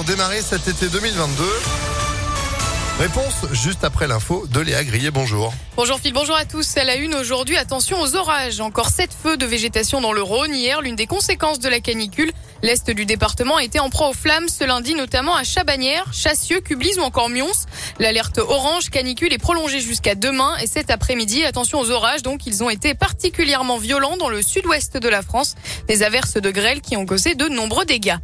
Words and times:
pour 0.00 0.06
démarrer 0.06 0.40
cet 0.40 0.66
été 0.66 0.88
2022 0.88 1.44
Réponse 3.00 3.44
juste 3.52 3.84
après 3.84 4.06
l'info 4.08 4.46
de 4.50 4.60
Léa 4.60 4.82
Grillet. 4.82 5.10
Bonjour. 5.10 5.52
Bonjour 5.82 5.98
Phil, 5.98 6.12
bonjour 6.12 6.36
à 6.36 6.44
tous. 6.44 6.76
À 6.76 6.84
la 6.84 6.96
une 6.96 7.14
aujourd'hui, 7.14 7.56
attention 7.56 8.02
aux 8.02 8.14
orages. 8.14 8.60
Encore 8.60 8.90
sept 8.90 9.12
feux 9.14 9.38
de 9.38 9.46
végétation 9.46 10.02
dans 10.02 10.12
le 10.12 10.20
Rhône. 10.20 10.54
Hier, 10.54 10.82
l'une 10.82 10.94
des 10.94 11.06
conséquences 11.06 11.58
de 11.58 11.70
la 11.70 11.80
canicule. 11.80 12.32
L'est 12.62 12.90
du 12.90 13.06
département 13.06 13.56
a 13.56 13.64
été 13.64 13.80
en 13.80 13.88
proie 13.88 14.10
aux 14.10 14.12
flammes 14.12 14.50
ce 14.50 14.64
lundi, 14.64 14.94
notamment 14.94 15.34
à 15.34 15.42
Chabanières, 15.42 16.12
Chassieux, 16.12 16.60
Cublis 16.60 16.98
ou 16.98 17.00
encore 17.00 17.30
Mions. 17.30 17.46
L'alerte 17.98 18.36
orange 18.36 18.90
canicule 18.90 19.32
est 19.32 19.38
prolongée 19.38 19.80
jusqu'à 19.80 20.14
demain 20.14 20.54
et 20.60 20.66
cet 20.66 20.90
après-midi. 20.90 21.44
Attention 21.44 21.80
aux 21.80 21.90
orages, 21.90 22.20
donc 22.20 22.46
ils 22.46 22.62
ont 22.62 22.68
été 22.68 22.92
particulièrement 22.92 23.78
violents 23.78 24.18
dans 24.18 24.28
le 24.28 24.42
sud-ouest 24.42 24.98
de 24.98 25.08
la 25.08 25.22
France. 25.22 25.54
Des 25.88 26.02
averses 26.02 26.34
de 26.34 26.50
grêle 26.50 26.82
qui 26.82 26.98
ont 26.98 27.06
causé 27.06 27.34
de 27.34 27.48
nombreux 27.48 27.86
dégâts. 27.86 28.16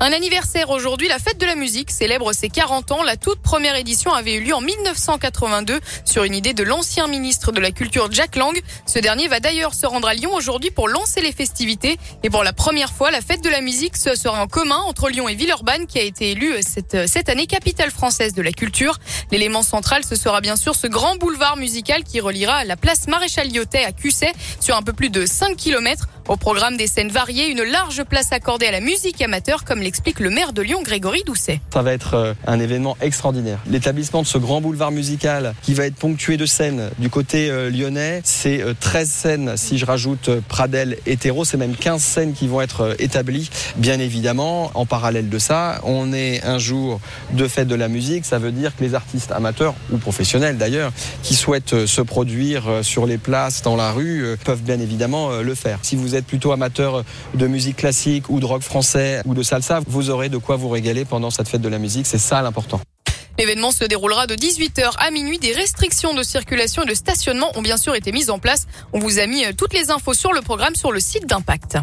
Un 0.00 0.12
anniversaire 0.12 0.70
aujourd'hui, 0.70 1.06
la 1.06 1.20
fête 1.20 1.38
de 1.38 1.46
la 1.46 1.54
musique 1.54 1.92
célèbre 1.92 2.32
ses 2.32 2.48
40 2.48 2.90
ans. 2.90 3.02
La 3.04 3.16
toute 3.16 3.40
première 3.40 3.76
édition 3.76 4.12
avait 4.12 4.34
eu 4.34 4.40
lieu 4.40 4.54
en 4.54 4.60
1982 4.60 5.78
sur 6.04 6.24
une 6.24 6.34
idée 6.34 6.52
de 6.52 6.64
l'ancien 6.64 7.03
ministre 7.08 7.52
de 7.52 7.60
la 7.60 7.70
Culture 7.70 8.08
Jack 8.10 8.36
Lang. 8.36 8.58
Ce 8.86 8.98
dernier 8.98 9.28
va 9.28 9.40
d'ailleurs 9.40 9.74
se 9.74 9.86
rendre 9.86 10.08
à 10.08 10.14
Lyon 10.14 10.32
aujourd'hui 10.34 10.70
pour 10.70 10.88
lancer 10.88 11.20
les 11.20 11.32
festivités. 11.32 11.98
Et 12.22 12.30
pour 12.30 12.44
la 12.44 12.52
première 12.52 12.92
fois, 12.92 13.10
la 13.10 13.20
fête 13.20 13.42
de 13.42 13.50
la 13.50 13.60
musique 13.60 13.96
se 13.96 14.14
sera 14.14 14.42
en 14.42 14.46
commun 14.46 14.78
entre 14.86 15.08
Lyon 15.08 15.28
et 15.28 15.34
Villeurbanne 15.34 15.86
qui 15.86 15.98
a 15.98 16.02
été 16.02 16.32
élue 16.32 16.54
cette, 16.60 17.08
cette 17.08 17.28
année 17.28 17.46
capitale 17.46 17.90
française 17.90 18.34
de 18.34 18.42
la 18.42 18.52
culture. 18.52 18.98
L'élément 19.30 19.62
central, 19.62 20.04
ce 20.04 20.16
sera 20.16 20.40
bien 20.40 20.56
sûr 20.56 20.74
ce 20.74 20.86
grand 20.86 21.16
boulevard 21.16 21.56
musical 21.56 22.04
qui 22.04 22.20
reliera 22.20 22.64
la 22.64 22.76
place 22.76 23.06
Maréchal 23.08 23.48
Lyotet 23.48 23.84
à 23.84 23.92
Cusset 23.92 24.32
sur 24.60 24.76
un 24.76 24.82
peu 24.82 24.92
plus 24.92 25.10
de 25.10 25.26
5 25.26 25.56
km. 25.56 26.08
Au 26.26 26.36
programme 26.36 26.78
des 26.78 26.86
scènes 26.86 27.10
variées, 27.10 27.48
une 27.50 27.62
large 27.62 28.02
place 28.04 28.32
accordée 28.32 28.66
à 28.66 28.70
la 28.70 28.80
musique 28.80 29.20
amateur, 29.20 29.64
comme 29.64 29.80
l'explique 29.80 30.20
le 30.20 30.30
maire 30.30 30.54
de 30.54 30.62
Lyon, 30.62 30.80
Grégory 30.82 31.22
Doucet. 31.26 31.60
Ça 31.72 31.82
va 31.82 31.92
être 31.92 32.14
euh, 32.14 32.34
un 32.46 32.60
événement 32.60 32.96
extraordinaire. 33.02 33.58
L'établissement 33.68 34.22
de 34.22 34.26
ce 34.26 34.38
grand 34.38 34.62
boulevard 34.62 34.90
musical 34.90 35.54
qui 35.62 35.74
va 35.74 35.84
être 35.84 35.96
ponctué 35.96 36.38
de 36.38 36.46
scènes 36.46 36.83
du 36.98 37.10
côté 37.10 37.50
euh, 37.50 37.70
lyonnais, 37.70 38.20
c'est 38.24 38.62
13 38.80 39.08
euh, 39.08 39.10
scènes 39.10 39.56
si 39.56 39.78
je 39.78 39.86
rajoute 39.86 40.30
Pradel 40.48 40.96
hétéro, 41.06 41.44
c'est 41.44 41.56
même 41.56 41.76
15 41.76 42.02
scènes 42.02 42.32
qui 42.32 42.48
vont 42.48 42.60
être 42.60 42.94
établies. 42.98 43.50
Bien 43.76 43.98
évidemment, 43.98 44.70
en 44.74 44.86
parallèle 44.86 45.28
de 45.28 45.38
ça, 45.38 45.80
on 45.84 46.12
est 46.12 46.44
un 46.44 46.58
jour 46.58 47.00
de 47.32 47.46
fête 47.48 47.68
de 47.68 47.74
la 47.74 47.88
musique, 47.88 48.24
ça 48.24 48.38
veut 48.38 48.52
dire 48.52 48.74
que 48.76 48.82
les 48.82 48.94
artistes 48.94 49.32
amateurs 49.32 49.74
ou 49.92 49.98
professionnels 49.98 50.58
d'ailleurs 50.58 50.92
qui 51.22 51.34
souhaitent 51.34 51.86
se 51.86 52.00
produire 52.00 52.64
sur 52.82 53.06
les 53.06 53.18
places 53.18 53.62
dans 53.62 53.76
la 53.76 53.92
rue 53.92 54.36
peuvent 54.44 54.62
bien 54.62 54.80
évidemment 54.80 55.30
le 55.40 55.54
faire. 55.54 55.78
Si 55.82 55.96
vous 55.96 56.14
êtes 56.14 56.26
plutôt 56.26 56.52
amateur 56.52 57.04
de 57.34 57.46
musique 57.46 57.76
classique 57.76 58.28
ou 58.28 58.40
de 58.40 58.46
rock 58.46 58.62
français 58.62 59.22
ou 59.24 59.34
de 59.34 59.42
salsa, 59.42 59.80
vous 59.86 60.10
aurez 60.10 60.28
de 60.28 60.38
quoi 60.38 60.56
vous 60.56 60.68
régaler 60.68 61.04
pendant 61.04 61.30
cette 61.30 61.48
fête 61.48 61.62
de 61.62 61.68
la 61.68 61.78
musique. 61.78 62.06
C'est 62.06 62.18
ça 62.18 62.42
l'important. 62.42 62.80
L'événement 63.38 63.70
se 63.70 63.84
déroulera 63.84 64.26
de 64.26 64.34
18h 64.34 64.92
à 64.98 65.10
minuit. 65.10 65.38
Des 65.38 65.52
restrictions 65.52 66.14
de 66.14 66.22
circulation 66.22 66.82
et 66.82 66.86
de 66.86 66.94
stationnement 66.94 67.50
ont 67.56 67.62
bien 67.62 67.76
sûr 67.76 67.94
été 67.94 68.12
mises 68.12 68.30
en 68.30 68.38
place. 68.38 68.66
On 68.92 68.98
vous 68.98 69.18
a 69.18 69.26
mis 69.26 69.44
euh, 69.44 69.52
toutes 69.56 69.74
les 69.74 69.90
infos 69.90 70.14
sur 70.14 70.32
le 70.32 70.40
programme 70.40 70.74
sur 70.74 70.92
le 70.92 71.00
site 71.00 71.26
d'Impact. 71.26 71.78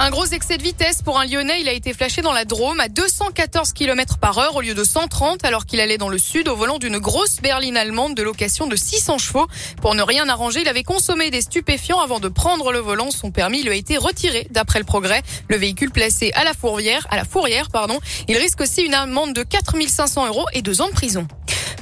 Un 0.00 0.10
gros 0.10 0.26
excès 0.26 0.58
de 0.58 0.62
vitesse 0.62 1.02
pour 1.02 1.20
un 1.20 1.24
Lyonnais. 1.24 1.60
Il 1.60 1.68
a 1.68 1.72
été 1.72 1.94
flashé 1.94 2.20
dans 2.20 2.32
la 2.32 2.44
Drôme 2.44 2.80
à 2.80 2.88
214 2.88 3.72
km 3.72 4.18
par 4.18 4.36
heure 4.38 4.56
au 4.56 4.60
lieu 4.60 4.74
de 4.74 4.82
130 4.82 5.44
alors 5.44 5.66
qu'il 5.66 5.78
allait 5.80 5.98
dans 5.98 6.08
le 6.08 6.18
sud 6.18 6.48
au 6.48 6.56
volant 6.56 6.78
d'une 6.78 6.98
grosse 6.98 7.36
berline 7.40 7.76
allemande 7.76 8.16
de 8.16 8.22
location 8.24 8.66
de 8.66 8.74
600 8.74 9.18
chevaux. 9.18 9.46
Pour 9.80 9.94
ne 9.94 10.02
rien 10.02 10.28
arranger, 10.28 10.62
il 10.62 10.68
avait 10.68 10.82
consommé 10.82 11.30
des 11.30 11.42
stupéfiants 11.42 12.00
avant 12.00 12.18
de 12.18 12.28
prendre 12.28 12.72
le 12.72 12.80
volant. 12.80 13.12
Son 13.12 13.30
permis 13.30 13.62
lui 13.62 13.70
a 13.70 13.76
été 13.76 13.96
retiré 13.96 14.48
d'après 14.50 14.80
le 14.80 14.84
progrès. 14.84 15.22
Le 15.48 15.56
véhicule 15.56 15.92
placé 15.92 16.32
à 16.34 16.42
la 16.42 16.54
fourrière, 16.54 17.06
à 17.08 17.16
la 17.16 17.24
fourrière, 17.24 17.70
pardon. 17.70 18.00
Il 18.26 18.36
risque 18.36 18.62
aussi 18.62 18.82
une 18.82 18.94
amende 18.94 19.32
de 19.32 19.44
4500 19.44 20.26
euros 20.26 20.46
et 20.54 20.62
deux 20.62 20.82
ans 20.82 20.88
de 20.88 20.92
prison. 20.92 21.28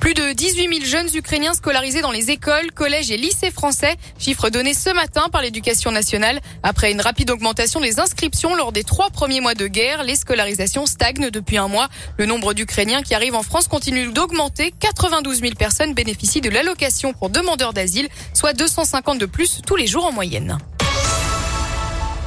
Plus 0.02 0.14
de 0.14 0.32
18 0.32 0.80
000 0.80 0.84
jeunes 0.84 1.06
Ukrainiens 1.14 1.54
scolarisés 1.54 2.00
dans 2.00 2.10
les 2.10 2.32
écoles, 2.32 2.72
collèges 2.74 3.12
et 3.12 3.16
lycées 3.16 3.52
français, 3.52 3.94
chiffre 4.18 4.50
donné 4.50 4.74
ce 4.74 4.90
matin 4.90 5.28
par 5.30 5.42
l'éducation 5.42 5.92
nationale. 5.92 6.40
Après 6.64 6.90
une 6.90 7.00
rapide 7.00 7.30
augmentation 7.30 7.78
des 7.78 8.00
inscriptions 8.00 8.56
lors 8.56 8.72
des 8.72 8.82
trois 8.82 9.10
premiers 9.10 9.40
mois 9.40 9.54
de 9.54 9.68
guerre, 9.68 10.02
les 10.02 10.16
scolarisations 10.16 10.86
stagnent 10.86 11.30
depuis 11.30 11.56
un 11.56 11.68
mois. 11.68 11.88
Le 12.18 12.26
nombre 12.26 12.52
d'Ukrainiens 12.52 13.02
qui 13.02 13.14
arrivent 13.14 13.36
en 13.36 13.44
France 13.44 13.68
continue 13.68 14.08
d'augmenter. 14.08 14.74
92 14.80 15.38
000 15.38 15.54
personnes 15.54 15.94
bénéficient 15.94 16.40
de 16.40 16.50
l'allocation 16.50 17.12
pour 17.12 17.30
demandeurs 17.30 17.72
d'asile, 17.72 18.08
soit 18.34 18.54
250 18.54 19.18
de 19.18 19.26
plus 19.26 19.60
tous 19.64 19.76
les 19.76 19.86
jours 19.86 20.04
en 20.04 20.10
moyenne. 20.10 20.58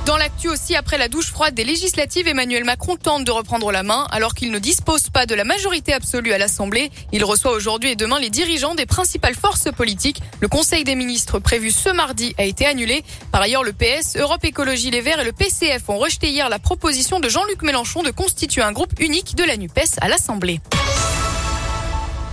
Dans 0.05 0.17
l'actu 0.17 0.49
aussi, 0.49 0.75
après 0.75 0.99
la 0.99 1.07
douche 1.07 1.31
froide 1.31 1.55
des 1.55 1.63
législatives, 1.63 2.27
Emmanuel 2.27 2.63
Macron 2.63 2.95
tente 2.95 3.25
de 3.25 3.31
reprendre 3.31 3.71
la 3.71 3.81
main 3.81 4.05
alors 4.11 4.35
qu'il 4.35 4.51
ne 4.51 4.59
dispose 4.59 5.09
pas 5.09 5.25
de 5.25 5.33
la 5.33 5.43
majorité 5.43 5.93
absolue 5.93 6.31
à 6.31 6.37
l'Assemblée. 6.37 6.91
Il 7.11 7.25
reçoit 7.25 7.53
aujourd'hui 7.53 7.89
et 7.91 7.95
demain 7.95 8.19
les 8.19 8.29
dirigeants 8.29 8.75
des 8.75 8.85
principales 8.85 9.33
forces 9.33 9.71
politiques. 9.75 10.21
Le 10.41 10.47
Conseil 10.47 10.83
des 10.83 10.93
ministres 10.93 11.39
prévu 11.39 11.71
ce 11.71 11.89
mardi 11.89 12.35
a 12.37 12.43
été 12.43 12.67
annulé. 12.67 13.03
Par 13.31 13.41
ailleurs, 13.41 13.63
le 13.63 13.73
PS, 13.73 14.15
Europe 14.17 14.45
Écologie 14.45 14.91
Les 14.91 15.01
Verts 15.01 15.21
et 15.21 15.25
le 15.25 15.33
PCF 15.33 15.89
ont 15.89 15.97
rejeté 15.97 16.29
hier 16.29 16.49
la 16.49 16.59
proposition 16.59 17.19
de 17.19 17.27
Jean-Luc 17.27 17.63
Mélenchon 17.63 18.03
de 18.03 18.11
constituer 18.11 18.61
un 18.61 18.73
groupe 18.73 18.93
unique 18.99 19.35
de 19.35 19.43
la 19.43 19.57
NUPES 19.57 19.97
à 20.01 20.07
l'Assemblée. 20.07 20.61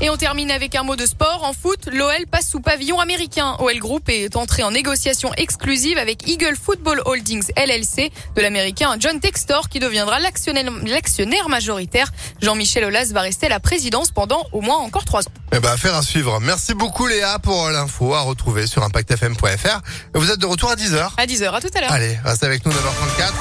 Et 0.04 0.10
on 0.10 0.16
termine 0.16 0.50
avec 0.50 0.74
un 0.74 0.82
mot 0.82 0.96
de 0.96 1.06
sport. 1.06 1.44
En 1.44 1.52
foot, 1.52 1.88
l'OL 1.92 2.26
passe 2.28 2.48
sous 2.48 2.58
pavillon 2.58 2.98
américain. 2.98 3.54
OL 3.60 3.78
Group 3.78 4.08
est 4.08 4.34
entré 4.34 4.64
en 4.64 4.72
négociation 4.72 5.32
exclusive 5.36 5.96
avec 5.96 6.28
Eagle 6.28 6.56
Football 6.60 7.02
Holdings 7.04 7.52
LLC 7.56 8.10
de 8.34 8.42
l'américain 8.42 8.96
John 8.98 9.20
Textor 9.20 9.68
qui 9.68 9.78
deviendra 9.78 10.18
l'actionnaire 10.18 11.48
majoritaire. 11.48 12.10
Jean-Michel 12.40 12.84
Aulas 12.84 13.12
va 13.12 13.20
rester 13.20 13.46
à 13.46 13.50
la 13.50 13.60
présidence 13.60 14.10
pendant 14.10 14.44
au 14.50 14.60
moins 14.60 14.78
encore 14.78 15.04
trois 15.04 15.22
ans. 15.22 15.32
Eh 15.52 15.60
ben, 15.60 15.70
affaire 15.70 15.94
à 15.94 16.02
suivre. 16.02 16.40
Merci 16.40 16.74
beaucoup 16.74 17.06
Léa 17.06 17.38
pour 17.38 17.70
l'info 17.70 18.14
à 18.14 18.22
retrouver 18.22 18.66
sur 18.66 18.82
impactfm.fr. 18.82 19.82
Vous 20.14 20.32
êtes 20.32 20.40
de 20.40 20.46
retour 20.46 20.72
à 20.72 20.74
10h. 20.74 21.10
À 21.16 21.26
10h, 21.26 21.52
à 21.52 21.60
tout 21.60 21.68
à 21.76 21.80
l'heure. 21.80 21.92
Allez, 21.92 22.18
restez 22.24 22.46
avec 22.46 22.66
nous 22.66 22.72
9h34. 22.72 23.32